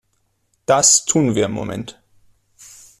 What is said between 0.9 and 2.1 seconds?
tun wir im Moment.